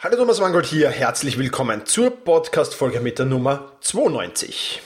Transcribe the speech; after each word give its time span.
Hallo 0.00 0.16
Thomas 0.16 0.38
Mangold 0.38 0.66
hier, 0.66 0.90
herzlich 0.90 1.38
willkommen 1.38 1.84
zur 1.84 2.10
Podcast-Folge 2.10 3.00
mit 3.00 3.18
der 3.18 3.26
Nummer 3.26 3.72
92. 3.80 4.80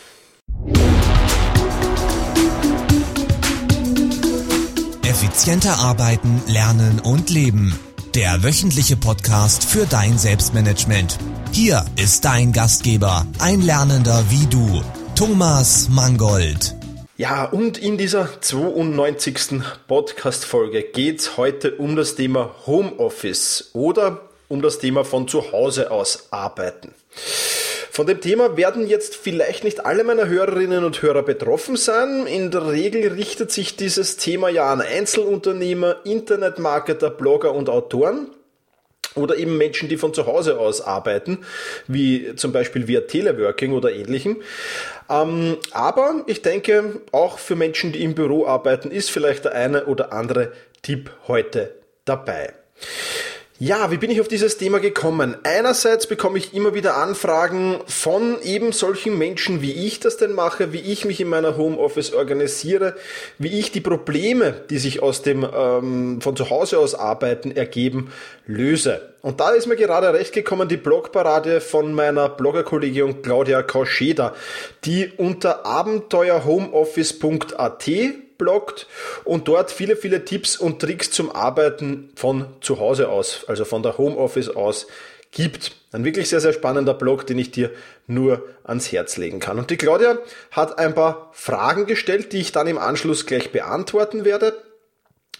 Effizienter 5.04 5.78
arbeiten, 5.80 6.40
lernen 6.46 6.98
und 6.98 7.28
leben. 7.28 7.78
Der 8.14 8.42
wöchentliche 8.42 8.96
Podcast 8.96 9.66
für 9.66 9.84
dein 9.84 10.16
Selbstmanagement. 10.16 11.18
Hier 11.50 11.84
ist 12.02 12.24
dein 12.24 12.54
Gastgeber, 12.54 13.26
ein 13.38 13.60
Lernender 13.60 14.24
wie 14.30 14.46
du, 14.46 14.82
Thomas 15.14 15.90
Mangold. 15.90 16.74
Ja, 17.18 17.44
und 17.44 17.76
in 17.76 17.98
dieser 17.98 18.40
92. 18.40 19.60
Podcast-Folge 19.86 20.84
geht 20.84 21.20
es 21.20 21.36
heute 21.36 21.74
um 21.76 21.96
das 21.96 22.14
Thema 22.14 22.54
Homeoffice 22.64 23.72
oder 23.74 24.31
um 24.52 24.60
das 24.60 24.78
Thema 24.78 25.02
von 25.02 25.26
zu 25.28 25.50
Hause 25.50 25.90
aus 25.90 26.28
arbeiten. 26.30 26.92
Von 27.90 28.06
dem 28.06 28.20
Thema 28.20 28.54
werden 28.58 28.86
jetzt 28.86 29.16
vielleicht 29.16 29.64
nicht 29.64 29.86
alle 29.86 30.04
meiner 30.04 30.28
Hörerinnen 30.28 30.84
und 30.84 31.00
Hörer 31.00 31.22
betroffen 31.22 31.76
sein. 31.76 32.26
In 32.26 32.50
der 32.50 32.70
Regel 32.70 33.12
richtet 33.12 33.50
sich 33.50 33.76
dieses 33.76 34.18
Thema 34.18 34.50
ja 34.50 34.70
an 34.70 34.82
Einzelunternehmer, 34.82 36.04
Internetmarketer, 36.04 37.08
Blogger 37.08 37.54
und 37.54 37.70
Autoren 37.70 38.28
oder 39.14 39.36
eben 39.36 39.56
Menschen, 39.56 39.88
die 39.88 39.96
von 39.96 40.12
zu 40.12 40.26
Hause 40.26 40.58
aus 40.58 40.82
arbeiten, 40.82 41.38
wie 41.86 42.36
zum 42.36 42.52
Beispiel 42.52 42.88
via 42.88 43.00
Teleworking 43.00 43.72
oder 43.72 43.90
ähnlichem. 43.90 44.42
Ähm, 45.08 45.56
aber 45.70 46.24
ich 46.26 46.42
denke, 46.42 47.00
auch 47.10 47.38
für 47.38 47.56
Menschen, 47.56 47.92
die 47.92 48.02
im 48.02 48.14
Büro 48.14 48.46
arbeiten, 48.46 48.90
ist 48.90 49.10
vielleicht 49.10 49.46
der 49.46 49.52
eine 49.54 49.86
oder 49.86 50.12
andere 50.12 50.52
Tipp 50.82 51.10
heute 51.26 51.74
dabei. 52.04 52.52
Ja, 53.64 53.92
wie 53.92 53.96
bin 53.96 54.10
ich 54.10 54.20
auf 54.20 54.26
dieses 54.26 54.58
Thema 54.58 54.80
gekommen? 54.80 55.36
Einerseits 55.44 56.08
bekomme 56.08 56.36
ich 56.36 56.52
immer 56.52 56.74
wieder 56.74 56.96
Anfragen 56.96 57.78
von 57.86 58.42
eben 58.42 58.72
solchen 58.72 59.16
Menschen, 59.16 59.62
wie 59.62 59.70
ich 59.70 60.00
das 60.00 60.16
denn 60.16 60.32
mache, 60.32 60.72
wie 60.72 60.80
ich 60.80 61.04
mich 61.04 61.20
in 61.20 61.28
meiner 61.28 61.56
Homeoffice 61.56 62.12
organisiere, 62.12 62.96
wie 63.38 63.60
ich 63.60 63.70
die 63.70 63.80
Probleme, 63.80 64.52
die 64.68 64.78
sich 64.78 65.00
aus 65.00 65.22
dem 65.22 65.46
ähm, 65.56 66.20
von 66.20 66.34
zu 66.34 66.50
Hause 66.50 66.80
aus 66.80 66.96
arbeiten 66.96 67.52
ergeben, 67.52 68.10
löse. 68.48 69.14
Und 69.20 69.38
da 69.38 69.50
ist 69.50 69.68
mir 69.68 69.76
gerade 69.76 70.12
recht 70.12 70.34
gekommen 70.34 70.68
die 70.68 70.76
Blogparade 70.76 71.60
von 71.60 71.94
meiner 71.94 72.30
Bloggerkollegin 72.30 73.22
Claudia 73.22 73.62
Kauscheder, 73.62 74.34
die 74.84 75.12
unter 75.16 75.64
abenteuerhomeoffice.at 75.64 77.88
bloggt 78.42 78.88
und 79.24 79.46
dort 79.46 79.70
viele, 79.70 79.94
viele 79.94 80.24
Tipps 80.24 80.56
und 80.56 80.80
Tricks 80.80 81.12
zum 81.12 81.30
Arbeiten 81.30 82.10
von 82.16 82.46
zu 82.60 82.80
Hause 82.80 83.08
aus, 83.08 83.44
also 83.46 83.64
von 83.64 83.82
der 83.82 83.98
Homeoffice 83.98 84.48
aus 84.48 84.88
gibt. 85.30 85.76
Ein 85.92 86.04
wirklich 86.04 86.28
sehr, 86.28 86.40
sehr 86.40 86.52
spannender 86.52 86.94
Blog, 86.94 87.26
den 87.26 87.38
ich 87.38 87.52
dir 87.52 87.70
nur 88.06 88.42
ans 88.64 88.90
Herz 88.90 89.16
legen 89.16 89.38
kann. 89.38 89.58
Und 89.58 89.70
die 89.70 89.76
Claudia 89.76 90.18
hat 90.50 90.78
ein 90.78 90.94
paar 90.94 91.30
Fragen 91.32 91.86
gestellt, 91.86 92.32
die 92.32 92.40
ich 92.40 92.52
dann 92.52 92.66
im 92.66 92.78
Anschluss 92.78 93.26
gleich 93.26 93.52
beantworten 93.52 94.24
werde. 94.24 94.54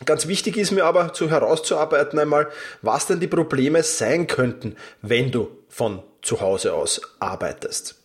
Ganz 0.05 0.29
wichtig 0.29 0.57
ist 0.57 0.71
mir 0.71 0.85
aber 0.85 1.13
zu 1.13 1.31
herauszuarbeiten 1.31 2.19
einmal, 2.19 2.49
was 2.83 3.07
denn 3.07 3.21
die 3.21 3.27
Probleme 3.27 3.83
sein 3.83 4.27
könnten, 4.27 4.77
wenn 5.01 5.31
du 5.31 5.49
von 5.73 6.03
zu 6.23 6.41
Hause 6.41 6.73
aus 6.75 7.01
arbeitest. 7.19 7.97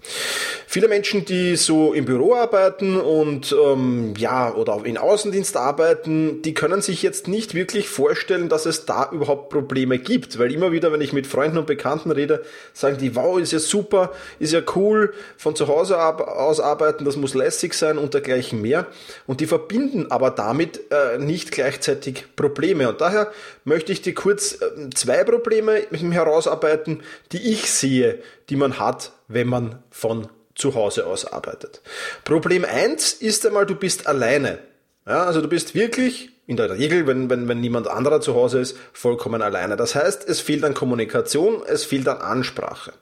Viele 0.66 0.88
Menschen, 0.88 1.26
die 1.26 1.56
so 1.56 1.94
im 1.94 2.06
Büro 2.06 2.34
arbeiten 2.34 3.00
und 3.00 3.56
ähm, 3.64 4.16
ja 4.18 4.54
oder 4.54 4.82
in 4.86 4.98
Außendienst 4.98 5.56
arbeiten, 5.56 6.42
die 6.42 6.54
können 6.54 6.82
sich 6.82 7.04
jetzt 7.04 7.28
nicht 7.28 7.54
wirklich 7.54 7.90
vorstellen, 7.90 8.50
dass 8.50 8.66
es 8.66 8.86
da 8.86 9.10
überhaupt 9.12 9.50
Probleme 9.50 10.00
gibt, 10.00 10.40
weil 10.40 10.52
immer 10.52 10.72
wieder, 10.72 10.92
wenn 10.92 11.02
ich 11.02 11.14
mit 11.14 11.28
Freunden 11.28 11.60
und 11.60 11.68
Bekannten 11.68 12.10
rede, 12.10 12.44
sagen 12.74 12.98
die, 12.98 13.16
wow, 13.16 13.40
ist 13.40 13.52
ja 13.52 13.60
super, 13.60 14.12
ist 14.40 14.54
ja 14.54 14.62
cool, 14.76 15.14
von 15.38 15.56
zu 15.56 15.68
Hause 15.68 16.00
aus 16.00 16.60
arbeiten, 16.60 17.06
das 17.06 17.18
muss 17.18 17.36
lässig 17.36 17.74
sein 17.76 17.98
und 17.98 18.14
dergleichen 18.14 18.62
mehr. 18.62 18.88
Und 19.28 19.42
die 19.42 19.48
verbinden 19.48 20.10
aber 20.10 20.32
damit 20.32 20.92
äh, 20.92 21.20
nicht 21.20 21.52
gleichzeitig 21.52 22.26
Probleme. 22.36 22.90
Und 22.90 23.02
daher 23.02 23.32
möchte 23.64 23.92
ich 23.92 24.02
dir 24.02 24.16
kurz 24.16 24.54
äh, 24.54 24.90
zwei 24.96 25.24
Probleme 25.24 25.84
herausarbeiten, 25.92 27.04
die 27.32 27.52
ich 27.52 27.57
sehe, 27.66 28.22
die 28.50 28.56
man 28.56 28.80
hat, 28.80 29.12
wenn 29.28 29.48
man 29.48 29.84
von 29.90 30.28
zu 30.56 30.76
Hause 30.76 31.06
aus 31.06 31.26
arbeitet. 31.26 31.82
Problem 32.24 32.66
eins 32.66 33.14
ist 33.14 33.46
einmal, 33.46 33.66
du 33.66 33.76
bist 33.76 34.08
alleine. 34.08 34.60
Ja, 35.06 35.24
also 35.24 35.42
du 35.42 35.48
bist 35.48 35.76
wirklich 35.76 36.32
in 36.48 36.56
der 36.56 36.78
Regel, 36.78 37.06
wenn, 37.08 37.30
wenn, 37.30 37.50
wenn 37.50 37.60
niemand 37.60 37.90
anderer 37.90 38.22
zu 38.22 38.34
Hause 38.34 38.60
ist, 38.60 38.78
vollkommen 38.94 39.42
alleine. 39.42 39.76
Das 39.76 39.96
heißt, 39.96 40.28
es 40.28 40.40
fehlt 40.40 40.64
an 40.64 40.74
Kommunikation, 40.74 41.62
es 41.68 41.84
fehlt 41.84 42.08
an 42.08 42.20
Ansprache. 42.20 42.94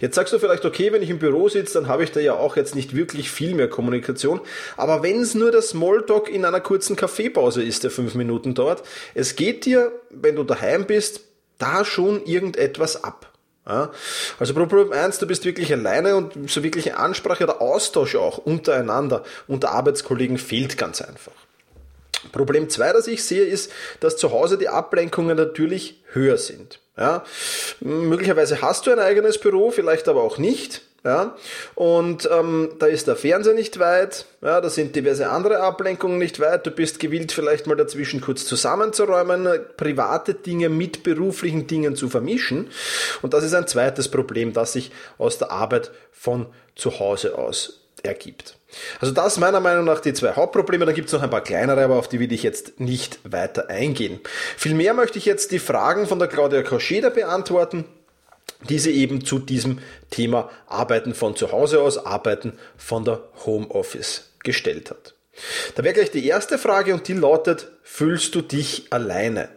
Jetzt 0.00 0.14
sagst 0.14 0.32
du 0.32 0.38
vielleicht, 0.38 0.64
okay, 0.64 0.92
wenn 0.92 1.02
ich 1.02 1.10
im 1.10 1.18
Büro 1.18 1.48
sitze, 1.48 1.74
dann 1.74 1.88
habe 1.88 2.04
ich 2.04 2.12
da 2.12 2.20
ja 2.20 2.34
auch 2.34 2.56
jetzt 2.56 2.76
nicht 2.76 2.94
wirklich 2.94 3.30
viel 3.30 3.54
mehr 3.54 3.68
Kommunikation. 3.68 4.40
Aber 4.76 5.02
wenn 5.02 5.20
es 5.20 5.34
nur 5.34 5.50
der 5.50 5.62
Smalltalk 5.62 6.28
in 6.28 6.44
einer 6.44 6.60
kurzen 6.60 6.94
Kaffeepause 6.94 7.62
ist, 7.62 7.82
der 7.82 7.90
fünf 7.90 8.14
Minuten 8.14 8.54
dauert, 8.54 8.84
es 9.14 9.34
geht 9.34 9.66
dir, 9.66 9.90
wenn 10.10 10.36
du 10.36 10.44
daheim 10.44 10.86
bist, 10.86 11.22
da 11.58 11.84
schon 11.84 12.24
irgendetwas 12.24 13.02
ab. 13.02 13.31
Ja? 13.66 13.90
Also 14.38 14.54
Problem 14.54 14.92
eins, 14.92 15.18
du 15.18 15.26
bist 15.26 15.44
wirklich 15.44 15.72
alleine 15.72 16.16
und 16.16 16.50
so 16.50 16.62
wirkliche 16.62 16.96
Ansprache 16.96 17.44
oder 17.44 17.60
Austausch 17.60 18.16
auch 18.16 18.38
untereinander 18.38 19.22
unter 19.46 19.70
Arbeitskollegen 19.70 20.38
fehlt 20.38 20.76
ganz 20.78 21.00
einfach. 21.02 21.32
Problem 22.30 22.68
zwei, 22.68 22.92
das 22.92 23.06
ich 23.06 23.24
sehe, 23.24 23.44
ist, 23.44 23.70
dass 24.00 24.16
zu 24.16 24.30
Hause 24.30 24.58
die 24.58 24.68
Ablenkungen 24.68 25.36
natürlich 25.36 26.02
höher 26.12 26.38
sind. 26.38 26.80
Ja? 26.96 27.24
Möglicherweise 27.80 28.62
hast 28.62 28.86
du 28.86 28.92
ein 28.92 28.98
eigenes 28.98 29.38
Büro, 29.38 29.70
vielleicht 29.70 30.08
aber 30.08 30.22
auch 30.22 30.38
nicht. 30.38 30.82
Ja, 31.04 31.36
und 31.74 32.30
ähm, 32.32 32.76
da 32.78 32.86
ist 32.86 33.08
der 33.08 33.16
Fernseher 33.16 33.54
nicht 33.54 33.80
weit, 33.80 34.24
ja, 34.40 34.60
da 34.60 34.70
sind 34.70 34.94
diverse 34.94 35.28
andere 35.28 35.58
Ablenkungen 35.58 36.18
nicht 36.18 36.38
weit. 36.38 36.64
Du 36.64 36.70
bist 36.70 37.00
gewillt, 37.00 37.32
vielleicht 37.32 37.66
mal 37.66 37.74
dazwischen 37.74 38.20
kurz 38.20 38.44
zusammenzuräumen, 38.44 39.48
private 39.76 40.34
Dinge 40.34 40.68
mit 40.68 41.02
beruflichen 41.02 41.66
Dingen 41.66 41.96
zu 41.96 42.08
vermischen. 42.08 42.70
Und 43.20 43.34
das 43.34 43.42
ist 43.42 43.54
ein 43.54 43.66
zweites 43.66 44.08
Problem, 44.12 44.52
das 44.52 44.74
sich 44.74 44.92
aus 45.18 45.38
der 45.38 45.50
Arbeit 45.50 45.90
von 46.12 46.46
zu 46.76 47.00
Hause 47.00 47.36
aus 47.36 47.81
ergibt. 48.02 48.56
Also 49.00 49.12
das 49.12 49.38
meiner 49.38 49.60
Meinung 49.60 49.84
nach 49.84 50.00
die 50.00 50.14
zwei 50.14 50.32
Hauptprobleme. 50.32 50.86
Da 50.86 50.92
gibt 50.92 51.08
es 51.08 51.12
noch 51.12 51.22
ein 51.22 51.30
paar 51.30 51.42
kleinere, 51.42 51.84
aber 51.84 51.96
auf 51.96 52.08
die 52.08 52.20
will 52.20 52.32
ich 52.32 52.42
jetzt 52.42 52.80
nicht 52.80 53.20
weiter 53.24 53.68
eingehen. 53.68 54.20
Vielmehr 54.56 54.94
möchte 54.94 55.18
ich 55.18 55.26
jetzt 55.26 55.52
die 55.52 55.58
Fragen 55.58 56.06
von 56.06 56.18
der 56.18 56.28
Claudia 56.28 56.62
Koscheder 56.62 57.10
beantworten 57.10 57.84
diese 58.68 58.90
eben 58.90 59.24
zu 59.24 59.38
diesem 59.38 59.78
Thema 60.10 60.50
Arbeiten 60.66 61.14
von 61.14 61.36
zu 61.36 61.52
Hause 61.52 61.80
aus, 61.80 61.98
Arbeiten 61.98 62.54
von 62.76 63.04
der 63.04 63.22
Homeoffice 63.44 64.30
gestellt 64.42 64.90
hat. 64.90 65.14
Da 65.74 65.84
wäre 65.84 65.94
gleich 65.94 66.10
die 66.10 66.26
erste 66.26 66.58
Frage 66.58 66.94
und 66.94 67.08
die 67.08 67.14
lautet, 67.14 67.68
fühlst 67.82 68.34
du 68.34 68.42
dich 68.42 68.86
alleine? 68.90 69.48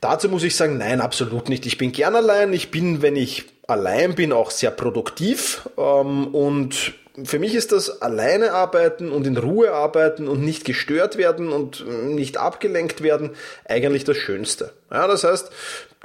Dazu 0.00 0.28
muss 0.28 0.44
ich 0.44 0.56
sagen, 0.56 0.78
nein, 0.78 1.00
absolut 1.00 1.48
nicht. 1.48 1.66
Ich 1.66 1.76
bin 1.76 1.92
gern 1.92 2.16
allein. 2.16 2.52
Ich 2.52 2.70
bin, 2.70 3.02
wenn 3.02 3.16
ich 3.16 3.46
allein 3.70 4.14
bin, 4.14 4.32
auch 4.32 4.50
sehr 4.50 4.70
produktiv 4.70 5.68
ähm, 5.78 6.28
und 6.34 6.94
für 7.24 7.38
mich 7.38 7.54
ist 7.54 7.72
das 7.72 8.02
alleine 8.02 8.52
arbeiten 8.52 9.10
und 9.10 9.26
in 9.26 9.36
Ruhe 9.36 9.72
arbeiten 9.72 10.28
und 10.28 10.42
nicht 10.42 10.64
gestört 10.64 11.16
werden 11.16 11.50
und 11.50 11.84
nicht 12.04 12.36
abgelenkt 12.36 13.02
werden 13.02 13.30
eigentlich 13.68 14.04
das 14.04 14.16
Schönste. 14.16 14.72
Ja, 14.90 15.06
das 15.06 15.24
heißt, 15.24 15.50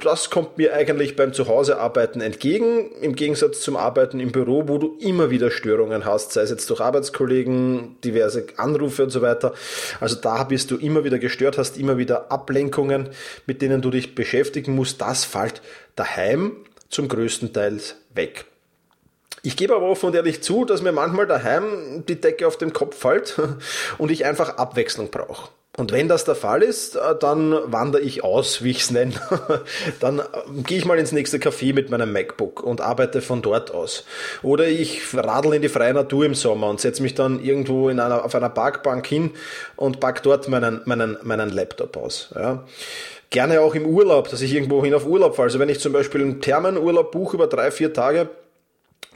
das 0.02 0.30
kommt 0.30 0.58
mir 0.58 0.74
eigentlich 0.74 1.16
beim 1.16 1.32
Zuhausearbeiten 1.32 2.20
entgegen, 2.20 2.90
im 3.00 3.14
Gegensatz 3.14 3.60
zum 3.60 3.76
Arbeiten 3.76 4.20
im 4.20 4.32
Büro, 4.32 4.68
wo 4.68 4.78
du 4.78 4.98
immer 5.00 5.30
wieder 5.30 5.50
Störungen 5.50 6.04
hast, 6.04 6.32
sei 6.32 6.42
es 6.42 6.50
jetzt 6.50 6.68
durch 6.68 6.80
Arbeitskollegen, 6.80 7.96
diverse 8.04 8.46
Anrufe 8.56 9.04
und 9.04 9.10
so 9.10 9.22
weiter. 9.22 9.54
Also 10.00 10.16
da 10.16 10.44
bist 10.44 10.70
du 10.70 10.76
immer 10.76 11.04
wieder 11.04 11.18
gestört, 11.18 11.56
hast 11.56 11.78
immer 11.78 11.96
wieder 11.96 12.30
Ablenkungen, 12.30 13.08
mit 13.46 13.62
denen 13.62 13.80
du 13.80 13.90
dich 13.90 14.14
beschäftigen 14.14 14.74
musst. 14.74 15.00
Das 15.00 15.24
fällt 15.24 15.62
daheim 15.94 16.56
zum 16.88 17.08
größten 17.08 17.52
Teil 17.52 17.80
weg. 18.14 18.46
Ich 19.42 19.56
gebe 19.56 19.76
aber 19.76 19.86
offen 19.86 20.06
und 20.06 20.14
ehrlich 20.14 20.42
zu, 20.42 20.64
dass 20.64 20.82
mir 20.82 20.92
manchmal 20.92 21.26
daheim 21.26 22.04
die 22.08 22.20
Decke 22.20 22.46
auf 22.46 22.56
den 22.56 22.72
Kopf 22.72 22.96
fällt 22.96 23.40
und 23.98 24.10
ich 24.10 24.24
einfach 24.24 24.56
Abwechslung 24.56 25.10
brauche. 25.10 25.50
Und 25.76 25.92
wenn 25.92 26.08
das 26.08 26.24
der 26.24 26.34
Fall 26.34 26.62
ist, 26.62 26.96
äh, 26.96 27.14
dann 27.20 27.52
wandere 27.66 28.00
ich 28.00 28.24
aus, 28.24 28.64
wie 28.64 28.70
ich 28.70 28.80
es 28.80 28.90
nenne. 28.90 29.12
Dann 30.00 30.20
äh, 30.20 30.22
gehe 30.64 30.78
ich 30.78 30.86
mal 30.86 30.98
ins 30.98 31.12
nächste 31.12 31.36
Café 31.36 31.74
mit 31.74 31.90
meinem 31.90 32.12
MacBook 32.12 32.62
und 32.62 32.80
arbeite 32.80 33.20
von 33.20 33.42
dort 33.42 33.72
aus. 33.72 34.04
Oder 34.42 34.68
ich 34.68 35.02
radel 35.14 35.52
in 35.52 35.62
die 35.62 35.68
freie 35.68 35.92
Natur 35.92 36.24
im 36.24 36.34
Sommer 36.34 36.68
und 36.68 36.80
setze 36.80 37.02
mich 37.02 37.14
dann 37.14 37.44
irgendwo 37.44 37.90
in 37.90 38.00
einer, 38.00 38.24
auf 38.24 38.34
einer 38.34 38.48
Parkbank 38.48 39.06
hin 39.06 39.32
und 39.76 40.00
pack 40.00 40.22
dort 40.22 40.48
meinen, 40.48 40.80
meinen, 40.86 41.18
meinen 41.22 41.50
Laptop 41.50 41.98
aus. 41.98 42.30
Ja. 42.34 42.64
Gerne 43.30 43.60
auch 43.60 43.74
im 43.74 43.86
Urlaub, 43.86 44.28
dass 44.30 44.40
ich 44.40 44.54
irgendwo 44.54 44.84
hin 44.84 44.94
auf 44.94 45.06
Urlaub 45.06 45.34
fahre. 45.34 45.46
Also 45.46 45.58
wenn 45.58 45.68
ich 45.68 45.80
zum 45.80 45.92
Beispiel 45.92 46.20
einen 46.20 46.40
Thermenurlaub 46.40 47.10
buche 47.10 47.36
über 47.36 47.46
drei, 47.46 47.70
vier 47.70 47.92
Tage, 47.92 48.28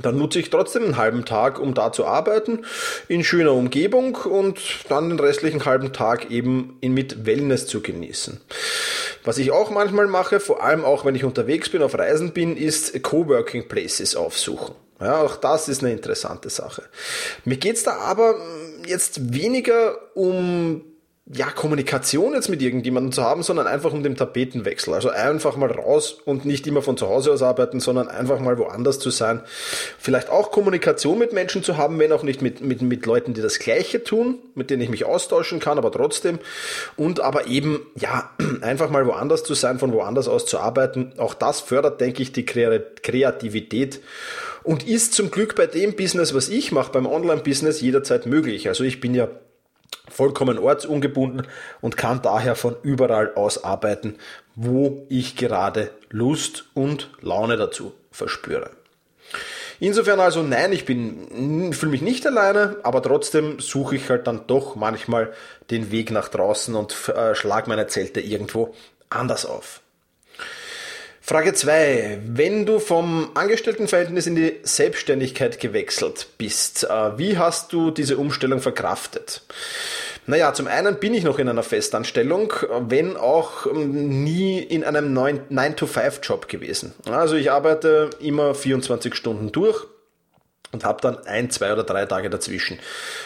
dann 0.03 0.17
nutze 0.17 0.39
ich 0.39 0.51
trotzdem 0.51 0.85
einen 0.85 0.97
halben 0.97 1.25
Tag, 1.25 1.59
um 1.59 1.75
da 1.75 1.93
zu 1.93 2.07
arbeiten, 2.07 2.65
in 3.09 3.23
schöner 3.23 3.53
Umgebung 3.53 4.17
und 4.17 4.59
dann 4.89 5.11
den 5.11 5.21
restlichen 5.21 5.65
halben 5.65 5.93
Tag 5.93 6.31
eben 6.31 6.79
mit 6.81 7.27
Wellness 7.27 7.67
zu 7.67 7.83
genießen. 7.83 8.41
Was 9.25 9.39
ich 9.39 9.51
auch 9.51 9.71
manchmal 9.71 10.07
mache, 10.07 10.41
vor 10.41 10.63
allem 10.63 10.85
auch 10.85 11.05
wenn 11.05 11.15
ich 11.15 11.25
unterwegs 11.25 11.69
bin, 11.69 11.83
auf 11.83 11.99
Reisen 11.99 12.33
bin, 12.33 12.57
ist 12.57 13.03
Coworking 13.03 13.69
Places 13.69 14.17
aufsuchen. 14.17 14.75
Ja, 15.01 15.23
auch 15.23 15.37
das 15.37 15.69
ist 15.69 15.83
eine 15.83 15.93
interessante 15.93 16.51
Sache. 16.51 16.83
Mir 17.45 17.57
geht's 17.57 17.85
da 17.85 17.97
aber 17.97 18.37
jetzt 18.87 19.35
weniger 19.35 19.97
um 20.15 20.83
ja, 21.33 21.47
Kommunikation 21.47 22.33
jetzt 22.33 22.49
mit 22.49 22.61
irgendjemandem 22.61 23.13
zu 23.13 23.23
haben, 23.23 23.45
sondern 23.45 23.69
einfach 23.69 23.93
um 23.93 24.03
den 24.03 24.17
Tapetenwechsel. 24.17 24.95
Also 24.95 25.11
einfach 25.11 25.57
mal 25.57 25.71
raus 25.71 26.21
und 26.25 26.45
nicht 26.45 26.67
immer 26.67 26.83
von 26.83 26.97
zu 26.97 27.09
Hause 27.09 27.33
aus 27.33 27.43
arbeiten, 27.43 27.79
sondern 27.79 28.09
einfach 28.09 28.41
mal 28.41 28.59
woanders 28.59 28.99
zu 28.99 29.11
sein. 29.11 29.41
Vielleicht 29.99 30.29
auch 30.29 30.51
Kommunikation 30.51 31.21
mit 31.21 31.33
Menschen 31.33 31.63
zu 31.63 31.77
haben, 31.77 32.01
wenn 32.01 32.11
auch 32.11 32.25
nicht 32.25 32.43
mit, 32.43 32.63
mit, 32.63 32.83
mit 32.83 33.07
Leuten, 33.07 33.33
die 33.33 33.43
das 33.43 33.61
Gleiche 33.61 34.03
tun, 34.03 34.39
mit 34.57 34.71
denen 34.71 34.83
ich 34.83 34.89
mich 34.89 35.05
austauschen 35.05 35.61
kann, 35.61 35.79
aber 35.79 35.93
trotzdem. 35.93 36.41
Und 36.97 37.21
aber 37.21 37.47
eben, 37.47 37.87
ja, 37.95 38.31
einfach 38.61 38.91
mal 38.91 39.07
woanders 39.07 39.45
zu 39.45 39.55
sein, 39.55 39.79
von 39.79 39.93
woanders 39.93 40.27
aus 40.27 40.47
zu 40.47 40.59
arbeiten. 40.59 41.13
Auch 41.17 41.35
das 41.35 41.61
fördert, 41.61 42.01
denke 42.01 42.23
ich, 42.23 42.33
die 42.33 42.45
Kreativität 42.45 44.01
und 44.65 44.87
ist 44.87 45.15
zum 45.15 45.31
Glück 45.31 45.55
bei 45.55 45.67
dem 45.67 45.95
Business, 45.95 46.35
was 46.35 46.49
ich 46.49 46.73
mache, 46.73 46.91
beim 46.91 47.07
Online-Business 47.07 47.81
jederzeit 47.81 48.27
möglich. 48.27 48.69
Also 48.69 48.83
ich 48.83 49.01
bin 49.01 49.15
ja 49.15 49.29
vollkommen 50.09 50.59
ortsungebunden 50.59 51.47
und 51.81 51.97
kann 51.97 52.23
daher 52.23 52.55
von 52.55 52.77
überall 52.83 53.35
aus 53.35 53.65
arbeiten, 53.65 54.17
wo 54.55 55.07
ich 55.09 55.37
gerade 55.37 55.91
Lust 56.11 56.67
und 56.75 57.11
Laune 57.21 57.57
dazu 57.57 57.93
verspüre. 58.11 58.71
Insofern 59.79 60.21
also 60.21 60.43
nein, 60.43 60.73
ich 60.73 60.85
bin 60.85 61.73
fühle 61.73 61.93
mich 61.93 62.03
nicht 62.03 62.27
alleine, 62.27 62.77
aber 62.83 63.03
trotzdem 63.03 63.61
suche 63.61 63.97
ich 63.97 64.11
halt 64.11 64.27
dann 64.27 64.47
doch 64.47 64.77
manchmal 64.77 65.33
den 65.71 65.91
Weg 65.91 66.11
nach 66.11 66.29
draußen 66.29 66.75
und 66.75 67.09
äh, 67.09 67.35
schlag 67.35 67.67
meine 67.67 67.87
Zelte 67.87 68.21
irgendwo 68.21 68.75
anders 69.09 69.47
auf. 69.47 69.81
Frage 71.21 71.53
2. 71.53 72.23
Wenn 72.27 72.67
du 72.67 72.79
vom 72.79 73.31
Angestelltenverhältnis 73.35 74.27
in 74.27 74.35
die 74.35 74.59
Selbstständigkeit 74.63 75.61
gewechselt 75.61 76.29
bist, 76.39 76.85
äh, 76.85 77.19
wie 77.19 77.39
hast 77.39 77.73
du 77.73 77.91
diese 77.91 78.17
Umstellung 78.17 78.61
verkraftet? 78.61 79.43
Naja, 80.27 80.53
zum 80.55 80.67
einen 80.67 80.99
bin 80.99 81.15
ich 81.15 81.25
noch 81.25 81.39
in 81.39 81.49
einer 81.49 81.63
Festanstellung, 81.63 82.53
wenn 82.89 83.17
auch 83.17 83.67
ähm, 83.67 84.25
nie 84.25 84.61
in 84.61 84.85
einem 84.85 85.17
9-to-5-Job 85.17 86.49
gewesen. 86.49 86.95
Also 87.11 87.37
ich 87.37 87.51
arbeite 87.51 88.11
immer 88.21 88.55
24 88.55 89.15
Stunden 89.15 89.53
durch 89.53 89.87
und 90.73 90.85
habe 90.85 91.01
dann 91.01 91.19
ein, 91.27 91.51
zwei 91.51 91.73
oder 91.73 91.85
drei 91.85 92.07
Tage 92.07 92.31
dazwischen 92.31 92.79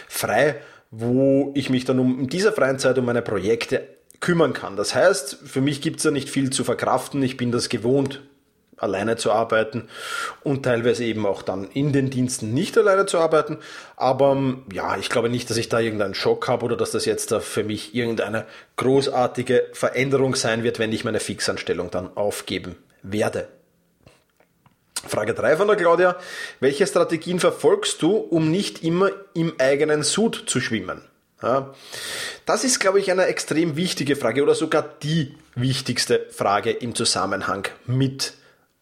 frei, 0.08 0.56
wo 0.90 1.52
ich 1.54 1.70
mich 1.70 1.84
dann 1.84 1.98
um 1.98 2.20
in 2.20 2.28
dieser 2.28 2.52
freien 2.52 2.78
Zeit 2.78 2.98
um 2.98 3.04
meine 3.04 3.22
Projekte 3.22 3.86
kümmern 4.24 4.54
kann. 4.54 4.74
Das 4.74 4.94
heißt, 4.94 5.38
für 5.44 5.60
mich 5.60 5.82
gibt 5.82 5.98
es 5.98 6.04
ja 6.04 6.10
nicht 6.10 6.30
viel 6.30 6.48
zu 6.48 6.64
verkraften. 6.64 7.22
Ich 7.22 7.36
bin 7.36 7.52
das 7.52 7.68
gewohnt, 7.68 8.22
alleine 8.78 9.16
zu 9.16 9.30
arbeiten 9.30 9.86
und 10.42 10.62
teilweise 10.62 11.04
eben 11.04 11.26
auch 11.26 11.42
dann 11.42 11.68
in 11.70 11.92
den 11.92 12.08
Diensten 12.08 12.54
nicht 12.54 12.78
alleine 12.78 13.04
zu 13.04 13.18
arbeiten. 13.18 13.58
Aber 13.96 14.32
ähm, 14.32 14.62
ja, 14.72 14.96
ich 14.96 15.10
glaube 15.10 15.28
nicht, 15.28 15.50
dass 15.50 15.58
ich 15.58 15.68
da 15.68 15.78
irgendeinen 15.78 16.14
Schock 16.14 16.48
habe 16.48 16.64
oder 16.64 16.74
dass 16.74 16.90
das 16.90 17.04
jetzt 17.04 17.32
da 17.32 17.40
für 17.40 17.64
mich 17.64 17.94
irgendeine 17.94 18.46
großartige 18.76 19.66
Veränderung 19.74 20.36
sein 20.36 20.62
wird, 20.62 20.78
wenn 20.78 20.92
ich 20.92 21.04
meine 21.04 21.20
Fixanstellung 21.20 21.90
dann 21.90 22.16
aufgeben 22.16 22.76
werde. 23.02 23.48
Frage 25.06 25.34
3 25.34 25.58
von 25.58 25.66
der 25.68 25.76
Claudia. 25.76 26.16
Welche 26.60 26.86
Strategien 26.86 27.40
verfolgst 27.40 28.00
du, 28.00 28.16
um 28.16 28.50
nicht 28.50 28.82
immer 28.82 29.10
im 29.34 29.52
eigenen 29.58 30.02
Sud 30.02 30.44
zu 30.46 30.60
schwimmen? 30.60 31.02
Ja, 31.44 31.74
das 32.46 32.64
ist, 32.64 32.80
glaube 32.80 33.00
ich, 33.00 33.10
eine 33.10 33.26
extrem 33.26 33.76
wichtige 33.76 34.16
Frage 34.16 34.42
oder 34.42 34.54
sogar 34.54 34.82
die 35.02 35.34
wichtigste 35.54 36.26
Frage 36.30 36.70
im 36.70 36.94
Zusammenhang 36.94 37.68
mit 37.84 38.32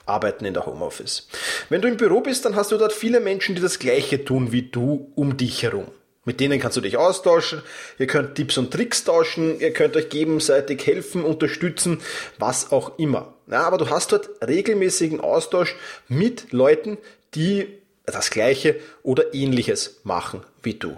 Arbeiten 0.07 0.45
in 0.45 0.55
der 0.55 0.65
Homeoffice. 0.65 1.27
Wenn 1.71 1.83
du 1.83 1.89
im 1.89 1.97
Büro 1.97 2.21
bist, 2.21 2.45
dann 2.45 2.55
hast 2.55 2.71
du 2.71 2.79
dort 2.79 2.93
viele 2.93 3.19
Menschen, 3.19 3.57
die 3.57 3.61
das 3.61 3.81
Gleiche 3.81 4.25
tun 4.25 4.53
wie 4.53 4.63
du 4.63 5.11
um 5.17 5.37
dich 5.37 5.65
herum. 5.65 5.89
Mit 6.25 6.39
denen 6.39 6.61
kannst 6.61 6.77
du 6.77 6.81
dich 6.81 6.97
austauschen, 6.97 7.63
ihr 7.99 8.07
könnt 8.07 8.37
Tipps 8.37 8.57
und 8.57 8.73
Tricks 8.73 9.03
tauschen, 9.03 9.59
ihr 9.59 9.73
könnt 9.73 9.97
euch 9.97 10.09
gegenseitig 10.09 10.87
helfen, 10.87 11.25
unterstützen, 11.25 12.01
was 12.39 12.71
auch 12.71 12.97
immer. 12.97 13.35
Ja, 13.51 13.65
aber 13.65 13.77
du 13.77 13.91
hast 13.91 14.13
dort 14.13 14.31
regelmäßigen 14.41 15.21
Austausch 15.21 15.75
mit 16.07 16.53
Leuten, 16.53 16.97
die 17.35 17.82
das 18.07 18.31
Gleiche 18.31 18.77
oder 19.03 19.35
Ähnliches 19.35 20.01
machen 20.05 20.43
wie 20.63 20.75
du. 20.75 20.97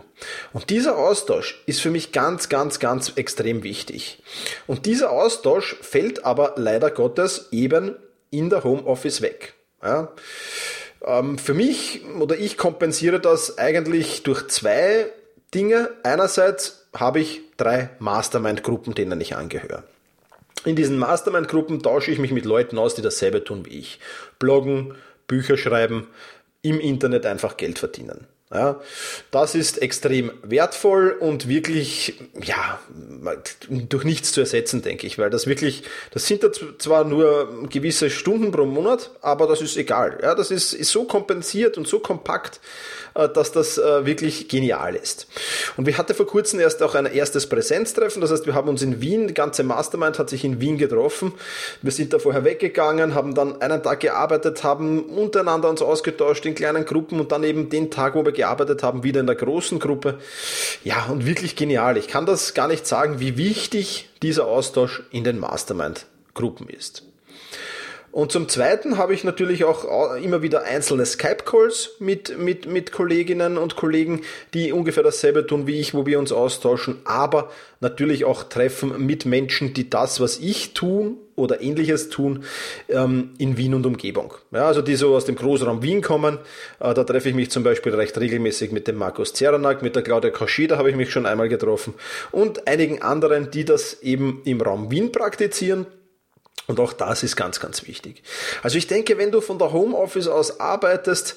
Und 0.52 0.70
dieser 0.70 0.96
Austausch 0.96 1.62
ist 1.66 1.80
für 1.80 1.90
mich 1.90 2.12
ganz, 2.12 2.48
ganz, 2.48 2.78
ganz 2.78 3.12
extrem 3.16 3.62
wichtig. 3.62 4.22
Und 4.66 4.86
dieser 4.86 5.10
Austausch 5.10 5.76
fällt 5.80 6.24
aber 6.24 6.54
leider 6.56 6.90
Gottes 6.90 7.48
eben 7.50 7.96
in 8.30 8.50
der 8.50 8.64
Homeoffice 8.64 9.22
weg. 9.22 9.54
Ja. 9.82 10.12
Ähm, 11.04 11.38
für 11.38 11.54
mich 11.54 12.02
oder 12.18 12.36
ich 12.36 12.56
kompensiere 12.56 13.20
das 13.20 13.58
eigentlich 13.58 14.22
durch 14.22 14.48
zwei 14.48 15.06
Dinge. 15.54 15.90
Einerseits 16.02 16.86
habe 16.94 17.20
ich 17.20 17.42
drei 17.56 17.90
Mastermind-Gruppen, 17.98 18.94
denen 18.94 19.20
ich 19.20 19.36
angehöre. 19.36 19.84
In 20.64 20.76
diesen 20.76 20.98
Mastermind-Gruppen 20.98 21.82
tausche 21.82 22.10
ich 22.10 22.18
mich 22.18 22.32
mit 22.32 22.46
Leuten 22.46 22.78
aus, 22.78 22.94
die 22.94 23.02
dasselbe 23.02 23.44
tun 23.44 23.66
wie 23.66 23.78
ich. 23.78 24.00
Bloggen, 24.38 24.94
Bücher 25.26 25.58
schreiben, 25.58 26.08
im 26.64 26.80
Internet 26.80 27.26
einfach 27.26 27.56
Geld 27.56 27.78
verdienen. 27.78 28.26
Ja, 28.52 28.80
das 29.32 29.54
ist 29.56 29.82
extrem 29.82 30.30
wertvoll 30.42 31.10
und 31.10 31.48
wirklich, 31.48 32.20
ja, 32.40 32.78
durch 33.68 34.04
nichts 34.04 34.32
zu 34.32 34.40
ersetzen, 34.42 34.80
denke 34.80 35.08
ich, 35.08 35.18
weil 35.18 35.28
das 35.28 35.48
wirklich, 35.48 35.82
das 36.12 36.26
sind 36.26 36.44
zwar 36.78 37.04
nur 37.04 37.68
gewisse 37.68 38.10
Stunden 38.10 38.52
pro 38.52 38.64
Monat, 38.64 39.10
aber 39.22 39.48
das 39.48 39.60
ist 39.60 39.76
egal. 39.76 40.20
Ja, 40.22 40.36
das 40.36 40.52
ist, 40.52 40.72
ist 40.72 40.92
so 40.92 41.04
kompensiert 41.04 41.76
und 41.76 41.88
so 41.88 41.98
kompakt, 41.98 42.60
dass 43.14 43.52
das 43.52 43.78
äh, 43.78 44.04
wirklich 44.04 44.48
genial 44.48 44.96
ist. 44.96 45.26
Und 45.76 45.86
wir 45.86 45.96
hatten 45.96 46.14
vor 46.14 46.26
kurzem 46.26 46.60
erst 46.60 46.82
auch 46.82 46.94
ein 46.94 47.06
erstes 47.06 47.48
Präsenztreffen, 47.48 48.20
das 48.20 48.30
heißt, 48.30 48.46
wir 48.46 48.54
haben 48.54 48.68
uns 48.68 48.82
in 48.82 49.00
Wien, 49.00 49.28
die 49.28 49.34
ganze 49.34 49.62
Mastermind 49.62 50.18
hat 50.18 50.30
sich 50.30 50.44
in 50.44 50.60
Wien 50.60 50.78
getroffen. 50.78 51.32
Wir 51.82 51.92
sind 51.92 52.12
da 52.12 52.18
vorher 52.18 52.44
weggegangen, 52.44 53.14
haben 53.14 53.34
dann 53.34 53.60
einen 53.62 53.82
Tag 53.82 54.00
gearbeitet, 54.00 54.64
haben 54.64 55.04
untereinander 55.04 55.68
uns 55.68 55.80
ausgetauscht 55.80 56.44
in 56.46 56.54
kleinen 56.54 56.84
Gruppen 56.84 57.20
und 57.20 57.30
dann 57.32 57.44
eben 57.44 57.68
den 57.68 57.90
Tag, 57.90 58.14
wo 58.14 58.24
wir 58.24 58.32
gearbeitet 58.32 58.82
haben, 58.82 59.04
wieder 59.04 59.20
in 59.20 59.26
der 59.26 59.36
großen 59.36 59.78
Gruppe. 59.78 60.18
Ja, 60.82 61.06
und 61.06 61.26
wirklich 61.26 61.56
genial. 61.56 61.96
Ich 61.96 62.08
kann 62.08 62.26
das 62.26 62.54
gar 62.54 62.68
nicht 62.68 62.86
sagen, 62.86 63.20
wie 63.20 63.36
wichtig 63.36 64.10
dieser 64.22 64.46
Austausch 64.46 65.02
in 65.10 65.24
den 65.24 65.38
Mastermind-Gruppen 65.38 66.68
ist. 66.68 67.04
Und 68.14 68.30
zum 68.30 68.48
Zweiten 68.48 68.96
habe 68.96 69.12
ich 69.12 69.24
natürlich 69.24 69.64
auch 69.64 70.14
immer 70.14 70.40
wieder 70.40 70.62
einzelne 70.62 71.04
Skype-Calls 71.04 71.96
mit, 71.98 72.38
mit, 72.38 72.64
mit 72.64 72.92
Kolleginnen 72.92 73.58
und 73.58 73.74
Kollegen, 73.74 74.20
die 74.54 74.70
ungefähr 74.70 75.02
dasselbe 75.02 75.44
tun 75.48 75.66
wie 75.66 75.80
ich, 75.80 75.94
wo 75.94 76.06
wir 76.06 76.20
uns 76.20 76.30
austauschen, 76.30 76.98
aber 77.02 77.50
natürlich 77.80 78.24
auch 78.24 78.44
Treffen 78.44 79.04
mit 79.04 79.26
Menschen, 79.26 79.74
die 79.74 79.90
das, 79.90 80.20
was 80.20 80.38
ich 80.38 80.74
tun 80.74 81.16
oder 81.34 81.60
ähnliches 81.60 82.08
tun, 82.08 82.44
ähm, 82.88 83.30
in 83.38 83.56
Wien 83.56 83.74
und 83.74 83.84
Umgebung. 83.84 84.34
Ja, 84.52 84.68
also 84.68 84.80
die 84.80 84.94
so 84.94 85.16
aus 85.16 85.24
dem 85.24 85.34
Großraum 85.34 85.82
Wien 85.82 86.00
kommen. 86.00 86.38
Äh, 86.78 86.94
da 86.94 87.02
treffe 87.02 87.30
ich 87.30 87.34
mich 87.34 87.50
zum 87.50 87.64
Beispiel 87.64 87.96
recht 87.96 88.16
regelmäßig 88.16 88.70
mit 88.70 88.86
dem 88.86 88.94
Markus 88.94 89.34
Zeranak, 89.34 89.82
mit 89.82 89.96
der 89.96 90.04
Claudia 90.04 90.30
Kaschida 90.30 90.78
habe 90.78 90.88
ich 90.88 90.94
mich 90.94 91.10
schon 91.10 91.26
einmal 91.26 91.48
getroffen 91.48 91.94
und 92.30 92.68
einigen 92.68 93.02
anderen, 93.02 93.50
die 93.50 93.64
das 93.64 94.02
eben 94.04 94.40
im 94.44 94.60
Raum 94.60 94.92
Wien 94.92 95.10
praktizieren 95.10 95.86
und 96.66 96.80
auch 96.80 96.92
das 96.92 97.22
ist 97.22 97.36
ganz, 97.36 97.60
ganz 97.60 97.86
wichtig. 97.86 98.22
Also 98.62 98.78
ich 98.78 98.86
denke, 98.86 99.18
wenn 99.18 99.30
du 99.30 99.40
von 99.40 99.58
der 99.58 99.72
Homeoffice 99.72 100.28
aus 100.28 100.60
arbeitest, 100.60 101.36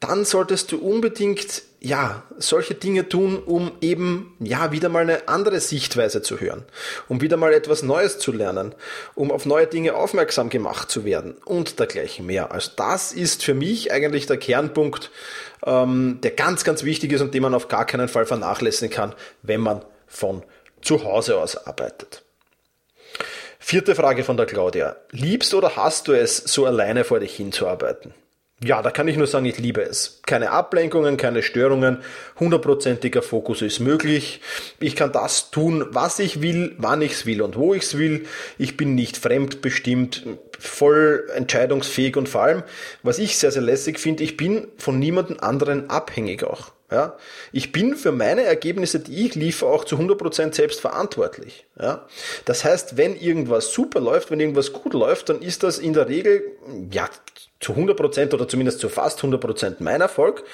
dann 0.00 0.24
solltest 0.24 0.72
du 0.72 0.78
unbedingt, 0.78 1.62
ja, 1.80 2.24
solche 2.38 2.74
Dinge 2.74 3.08
tun, 3.08 3.38
um 3.38 3.72
eben, 3.80 4.36
ja, 4.40 4.72
wieder 4.72 4.88
mal 4.88 5.02
eine 5.02 5.28
andere 5.28 5.60
Sichtweise 5.60 6.20
zu 6.20 6.40
hören, 6.40 6.64
um 7.08 7.20
wieder 7.20 7.36
mal 7.36 7.52
etwas 7.52 7.82
Neues 7.82 8.18
zu 8.18 8.32
lernen, 8.32 8.74
um 9.14 9.30
auf 9.30 9.46
neue 9.46 9.66
Dinge 9.66 9.94
aufmerksam 9.94 10.50
gemacht 10.50 10.90
zu 10.90 11.04
werden 11.04 11.36
und 11.44 11.78
dergleichen 11.78 12.26
mehr. 12.26 12.52
Also 12.52 12.72
das 12.76 13.12
ist 13.12 13.44
für 13.44 13.54
mich 13.54 13.92
eigentlich 13.92 14.26
der 14.26 14.38
Kernpunkt, 14.38 15.10
ähm, 15.64 16.18
der 16.22 16.32
ganz, 16.32 16.64
ganz 16.64 16.84
wichtig 16.84 17.12
ist 17.12 17.20
und 17.20 17.32
den 17.32 17.42
man 17.42 17.54
auf 17.54 17.68
gar 17.68 17.86
keinen 17.86 18.08
Fall 18.08 18.26
vernachlässigen 18.26 18.94
kann, 18.94 19.14
wenn 19.42 19.60
man 19.60 19.84
von 20.06 20.42
zu 20.82 21.04
Hause 21.04 21.38
aus 21.38 21.66
arbeitet. 21.66 22.24
Vierte 23.66 23.94
Frage 23.94 24.24
von 24.24 24.36
der 24.36 24.44
Claudia. 24.44 24.96
Liebst 25.10 25.54
oder 25.54 25.74
hast 25.74 26.06
du 26.06 26.12
es, 26.12 26.36
so 26.36 26.66
alleine 26.66 27.02
vor 27.02 27.20
dich 27.20 27.34
hinzuarbeiten? 27.34 28.12
Ja, 28.62 28.82
da 28.82 28.90
kann 28.90 29.08
ich 29.08 29.16
nur 29.16 29.26
sagen, 29.26 29.46
ich 29.46 29.58
liebe 29.58 29.80
es. 29.80 30.20
Keine 30.26 30.50
Ablenkungen, 30.50 31.16
keine 31.16 31.42
Störungen, 31.42 32.02
hundertprozentiger 32.38 33.22
Fokus 33.22 33.62
ist 33.62 33.80
möglich. 33.80 34.42
Ich 34.80 34.94
kann 34.96 35.12
das 35.12 35.50
tun, 35.50 35.86
was 35.88 36.18
ich 36.18 36.42
will, 36.42 36.74
wann 36.76 37.00
ich 37.00 37.12
es 37.12 37.24
will 37.24 37.40
und 37.40 37.56
wo 37.56 37.72
ich 37.72 37.84
es 37.84 37.96
will. 37.96 38.26
Ich 38.58 38.76
bin 38.76 38.94
nicht 38.94 39.16
fremdbestimmt, 39.16 40.26
voll 40.58 41.26
entscheidungsfähig 41.34 42.18
und 42.18 42.28
vor 42.28 42.42
allem, 42.42 42.64
was 43.02 43.18
ich 43.18 43.38
sehr, 43.38 43.50
sehr 43.50 43.62
lässig 43.62 43.98
finde, 43.98 44.24
ich 44.24 44.36
bin 44.36 44.68
von 44.76 44.98
niemandem 44.98 45.40
anderen 45.40 45.88
abhängig 45.88 46.44
auch. 46.44 46.73
Ja, 46.90 47.16
ich 47.50 47.72
bin 47.72 47.96
für 47.96 48.12
meine 48.12 48.42
Ergebnisse, 48.42 49.00
die 49.00 49.26
ich 49.26 49.34
liefere, 49.34 49.70
auch 49.70 49.84
zu 49.84 49.96
100% 49.96 50.54
selbst 50.54 50.80
verantwortlich. 50.80 51.66
Ja, 51.80 52.06
das 52.44 52.62
heißt, 52.62 52.98
wenn 52.98 53.16
irgendwas 53.16 53.72
super 53.72 54.00
läuft, 54.00 54.30
wenn 54.30 54.38
irgendwas 54.38 54.72
gut 54.72 54.92
läuft, 54.92 55.30
dann 55.30 55.40
ist 55.40 55.62
das 55.62 55.78
in 55.78 55.94
der 55.94 56.08
Regel, 56.08 56.42
ja, 56.90 57.08
zu 57.58 57.72
100% 57.72 58.34
oder 58.34 58.46
zumindest 58.46 58.80
zu 58.80 58.90
fast 58.90 59.20
100% 59.20 59.76
mein 59.78 60.02
Erfolg. 60.02 60.44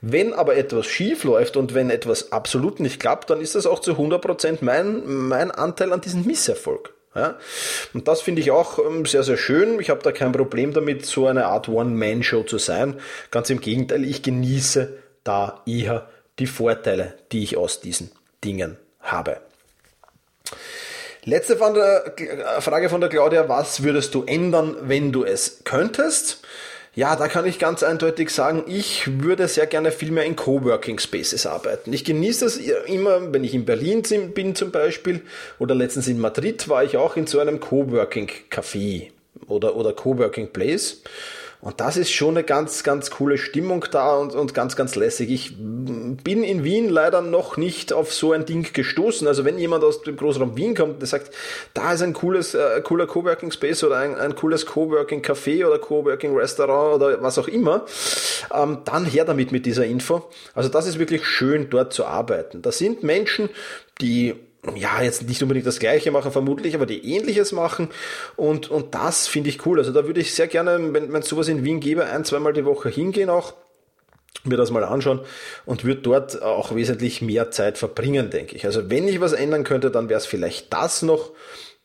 Wenn 0.00 0.32
aber 0.32 0.56
etwas 0.56 0.86
schief 0.86 1.22
läuft 1.24 1.58
und 1.58 1.74
wenn 1.74 1.90
etwas 1.90 2.32
absolut 2.32 2.80
nicht 2.80 2.98
klappt, 2.98 3.28
dann 3.28 3.40
ist 3.40 3.54
das 3.54 3.66
auch 3.66 3.80
zu 3.80 3.92
100% 3.92 4.58
mein, 4.62 5.02
mein 5.04 5.50
Anteil 5.50 5.92
an 5.92 6.00
diesem 6.00 6.24
Misserfolg. 6.24 6.94
Ja? 7.14 7.38
Und 7.92 8.08
das 8.08 8.22
finde 8.22 8.40
ich 8.40 8.50
auch 8.50 8.78
ähm, 8.78 9.04
sehr, 9.04 9.22
sehr 9.22 9.36
schön. 9.36 9.78
Ich 9.80 9.90
habe 9.90 10.02
da 10.02 10.12
kein 10.12 10.32
Problem 10.32 10.72
damit, 10.72 11.04
so 11.04 11.26
eine 11.26 11.46
Art 11.46 11.68
One-Man-Show 11.68 12.44
zu 12.44 12.58
sein. 12.58 12.98
Ganz 13.30 13.50
im 13.50 13.60
Gegenteil, 13.60 14.04
ich 14.04 14.22
genieße 14.22 15.03
da 15.24 15.62
eher 15.66 16.08
die 16.38 16.46
Vorteile, 16.46 17.14
die 17.32 17.42
ich 17.42 17.56
aus 17.56 17.80
diesen 17.80 18.10
Dingen 18.44 18.76
habe. 19.00 19.38
Letzte 21.24 21.56
Frage 21.56 22.88
von 22.90 23.00
der 23.00 23.08
Claudia, 23.08 23.48
was 23.48 23.82
würdest 23.82 24.14
du 24.14 24.24
ändern, 24.24 24.76
wenn 24.82 25.10
du 25.10 25.24
es 25.24 25.64
könntest? 25.64 26.42
Ja, 26.96 27.16
da 27.16 27.26
kann 27.26 27.44
ich 27.44 27.58
ganz 27.58 27.82
eindeutig 27.82 28.30
sagen, 28.30 28.64
ich 28.68 29.20
würde 29.20 29.48
sehr 29.48 29.66
gerne 29.66 29.90
viel 29.90 30.12
mehr 30.12 30.26
in 30.26 30.36
Coworking 30.36 31.00
Spaces 31.00 31.44
arbeiten. 31.44 31.92
Ich 31.92 32.04
genieße 32.04 32.44
das 32.44 32.56
immer, 32.56 33.32
wenn 33.32 33.42
ich 33.42 33.52
in 33.52 33.64
Berlin 33.64 34.02
bin 34.32 34.54
zum 34.54 34.70
Beispiel 34.70 35.22
oder 35.58 35.74
letztens 35.74 36.06
in 36.06 36.20
Madrid 36.20 36.68
war 36.68 36.84
ich 36.84 36.96
auch 36.96 37.16
in 37.16 37.26
so 37.26 37.40
einem 37.40 37.58
Coworking 37.58 38.30
Café 38.48 39.10
oder, 39.48 39.74
oder 39.74 39.92
Coworking 39.92 40.52
Place. 40.52 41.02
Und 41.64 41.80
das 41.80 41.96
ist 41.96 42.12
schon 42.12 42.36
eine 42.36 42.44
ganz, 42.44 42.82
ganz 42.82 43.10
coole 43.10 43.38
Stimmung 43.38 43.86
da 43.90 44.16
und, 44.16 44.34
und 44.34 44.52
ganz, 44.52 44.76
ganz 44.76 44.96
lässig. 44.96 45.30
Ich 45.30 45.56
bin 45.56 46.44
in 46.44 46.62
Wien 46.62 46.90
leider 46.90 47.22
noch 47.22 47.56
nicht 47.56 47.94
auf 47.94 48.12
so 48.12 48.32
ein 48.32 48.44
Ding 48.44 48.70
gestoßen. 48.70 49.26
Also 49.26 49.46
wenn 49.46 49.58
jemand 49.58 49.82
aus 49.82 50.02
dem 50.02 50.14
Großraum 50.14 50.58
Wien 50.58 50.74
kommt 50.74 51.00
und 51.00 51.06
sagt, 51.06 51.30
da 51.72 51.94
ist 51.94 52.02
ein 52.02 52.12
cooles, 52.12 52.52
äh, 52.52 52.82
cooler 52.82 53.06
Coworking 53.06 53.50
Space 53.50 53.82
oder 53.82 53.96
ein, 53.96 54.14
ein 54.14 54.34
cooles 54.34 54.66
Coworking 54.66 55.22
Café 55.22 55.66
oder 55.66 55.78
Coworking 55.78 56.36
Restaurant 56.36 56.96
oder 56.96 57.22
was 57.22 57.38
auch 57.38 57.48
immer, 57.48 57.86
ähm, 58.52 58.80
dann 58.84 59.06
her 59.06 59.24
damit 59.24 59.50
mit 59.50 59.64
dieser 59.64 59.86
Info. 59.86 60.28
Also 60.54 60.68
das 60.68 60.86
ist 60.86 60.98
wirklich 60.98 61.24
schön, 61.24 61.70
dort 61.70 61.94
zu 61.94 62.04
arbeiten. 62.04 62.60
Da 62.60 62.72
sind 62.72 63.02
Menschen, 63.02 63.48
die 64.02 64.34
ja, 64.76 65.02
jetzt 65.02 65.28
nicht 65.28 65.42
unbedingt 65.42 65.66
das 65.66 65.78
Gleiche 65.78 66.10
machen, 66.10 66.32
vermutlich, 66.32 66.74
aber 66.74 66.86
die 66.86 67.14
Ähnliches 67.14 67.52
machen. 67.52 67.88
Und, 68.36 68.70
und 68.70 68.94
das 68.94 69.26
finde 69.26 69.50
ich 69.50 69.66
cool. 69.66 69.78
Also 69.78 69.92
da 69.92 70.06
würde 70.06 70.20
ich 70.20 70.34
sehr 70.34 70.46
gerne, 70.46 70.92
wenn 70.92 71.14
es 71.14 71.28
sowas 71.28 71.48
in 71.48 71.64
Wien 71.64 71.80
gäbe, 71.80 72.06
ein, 72.06 72.24
zweimal 72.24 72.52
die 72.52 72.64
Woche 72.64 72.88
hingehen 72.88 73.30
auch, 73.30 73.54
mir 74.44 74.56
das 74.56 74.70
mal 74.70 74.84
anschauen 74.84 75.20
und 75.64 75.84
würde 75.84 76.02
dort 76.02 76.42
auch 76.42 76.74
wesentlich 76.74 77.22
mehr 77.22 77.50
Zeit 77.50 77.78
verbringen, 77.78 78.30
denke 78.30 78.56
ich. 78.56 78.66
Also 78.66 78.90
wenn 78.90 79.08
ich 79.08 79.20
was 79.20 79.32
ändern 79.32 79.64
könnte, 79.64 79.90
dann 79.90 80.08
wäre 80.08 80.18
es 80.18 80.26
vielleicht 80.26 80.72
das 80.72 81.02
noch. 81.02 81.30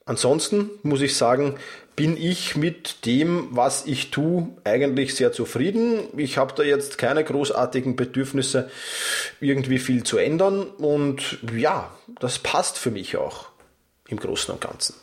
Ansonsten 0.05 0.71
muss 0.83 1.01
ich 1.01 1.15
sagen, 1.15 1.55
bin 2.00 2.15
ich 2.15 2.56
mit 2.56 3.06
dem, 3.06 3.50
was 3.51 3.86
ich 3.86 4.10
tue, 4.10 4.48
eigentlich 4.63 5.15
sehr 5.15 5.34
zufrieden. 5.34 6.00
Ich 6.15 6.38
habe 6.38 6.53
da 6.56 6.63
jetzt 6.63 6.98
keine 6.98 7.25
großartigen 7.25 7.98
Bedürfnisse, 7.98 8.72
irgendwie 9.41 9.79
viel 9.79 10.03
zu 10.03 10.18
ändern. 10.18 10.62
Und 10.62 11.39
ja, 11.53 11.91
das 12.22 12.39
passt 12.39 12.77
für 12.77 12.89
mich 12.89 13.18
auch 13.18 13.50
im 14.08 14.18
Großen 14.18 14.53
und 14.53 14.62
Ganzen. 14.62 14.96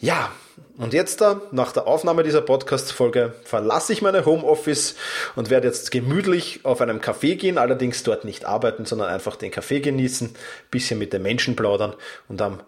Ja, 0.00 0.30
und 0.76 0.92
jetzt 0.92 1.20
da, 1.20 1.42
nach 1.50 1.72
der 1.72 1.88
Aufnahme 1.88 2.22
dieser 2.22 2.40
Podcast-Folge, 2.40 3.34
verlasse 3.42 3.92
ich 3.92 4.00
meine 4.00 4.24
Homeoffice 4.24 4.94
und 5.34 5.50
werde 5.50 5.66
jetzt 5.66 5.90
gemütlich 5.90 6.60
auf 6.64 6.80
einem 6.80 7.00
Café 7.00 7.34
gehen, 7.34 7.58
allerdings 7.58 8.04
dort 8.04 8.24
nicht 8.24 8.44
arbeiten, 8.44 8.84
sondern 8.84 9.08
einfach 9.08 9.34
den 9.34 9.50
Kaffee 9.50 9.80
genießen, 9.80 10.36
bisschen 10.70 11.00
mit 11.00 11.12
den 11.12 11.22
Menschen 11.22 11.56
plaudern 11.56 11.94
und 12.28 12.40
am 12.40 12.60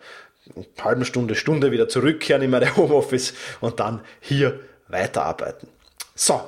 halben 0.82 1.04
Stunde, 1.04 1.36
Stunde 1.36 1.70
wieder 1.70 1.88
zurückkehren 1.88 2.42
in 2.42 2.50
meine 2.50 2.76
Homeoffice 2.76 3.34
und 3.60 3.78
dann 3.78 4.00
hier 4.20 4.58
weiterarbeiten. 4.88 5.68
So, 6.16 6.40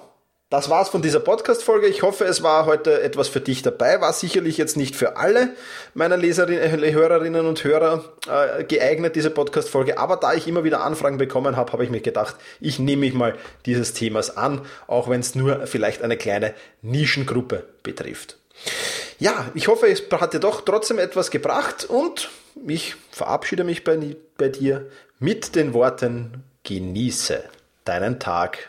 das 0.53 0.69
war's 0.69 0.91
von 0.91 1.01
dieser 1.01 1.21
Podcast-Folge. 1.21 1.87
Ich 1.87 2.03
hoffe, 2.03 2.27
es 2.27 2.43
war 2.43 2.67
heute 2.67 3.01
etwas 3.01 3.29
für 3.29 3.41
dich 3.41 3.63
dabei. 3.63 4.03
War 4.03 4.13
sicherlich 4.13 4.59
jetzt 4.59 4.77
nicht 4.77 4.95
für 4.95 5.17
alle 5.17 5.57
meiner 5.95 6.19
Leserinnen, 6.19 6.85
äh, 6.85 6.93
Hörerinnen 6.93 7.47
und 7.47 7.65
Hörer 7.65 8.05
äh, 8.29 8.63
geeignet, 8.63 9.17
diese 9.17 9.31
Podcast-Folge. 9.31 9.97
Aber 9.97 10.17
da 10.17 10.35
ich 10.35 10.47
immer 10.47 10.63
wieder 10.63 10.83
Anfragen 10.83 11.17
bekommen 11.17 11.57
habe, 11.57 11.73
habe 11.73 11.85
ich 11.85 11.91
mir 11.91 12.03
gedacht, 12.03 12.37
ich 12.61 12.79
nehme 12.79 13.01
mich 13.01 13.15
mal 13.15 13.35
dieses 13.65 13.95
Themas 13.95 14.37
an, 14.37 14.61
auch 14.89 15.09
wenn 15.09 15.21
es 15.21 15.35
nur 15.35 15.67
vielleicht 15.67 16.03
eine 16.03 16.19
kleine 16.19 16.53
Nischengruppe 16.83 17.65
betrifft. 17.83 18.37
Ja, 19.19 19.51
ich 19.55 19.69
hoffe, 19.69 19.87
es 19.87 20.03
hat 20.11 20.35
dir 20.35 20.41
doch 20.41 20.61
trotzdem 20.67 20.99
etwas 20.99 21.31
gebracht 21.31 21.87
und 21.87 22.29
ich 22.67 22.97
verabschiede 23.11 23.65
mich 23.65 23.85
bei, 23.85 23.99
bei 24.37 24.51
dir 24.51 24.91
mit 25.19 25.55
den 25.55 25.73
Worten, 25.73 26.45
genieße 26.63 27.43
deinen 27.87 28.21
Tag 28.21 28.69